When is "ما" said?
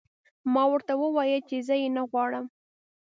0.53-0.63